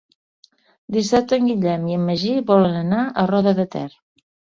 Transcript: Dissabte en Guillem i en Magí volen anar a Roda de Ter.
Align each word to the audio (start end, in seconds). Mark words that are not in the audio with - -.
Dissabte 0.95 1.37
en 1.41 1.49
Guillem 1.49 1.85
i 1.89 1.97
en 1.97 2.05
Magí 2.07 2.31
volen 2.53 2.79
anar 2.79 3.03
a 3.05 3.27
Roda 3.33 3.55
de 3.61 3.67
Ter. 3.77 3.83